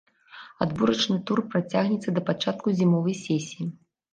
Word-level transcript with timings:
Адборачны 0.65 1.17
тур 1.31 1.43
працягнецца 1.51 2.09
да 2.17 2.25
пачатку 2.33 2.67
зімовай 2.81 3.15
сесіі. 3.25 3.71